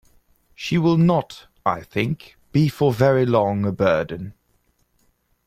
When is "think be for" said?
1.83-2.91